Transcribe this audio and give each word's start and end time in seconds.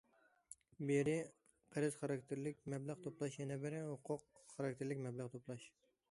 بىرى 0.91 1.13
قەرز 1.75 1.97
خاراكتېرلىك 1.99 2.63
مەبلەغ 2.73 2.97
توپلاش، 3.07 3.37
يەنە 3.41 3.57
بىرى 3.65 3.81
ھوقۇق 3.89 4.23
خاراكتېرلىك 4.55 5.03
مەبلەغ 5.05 5.29
توپلاش. 5.35 5.67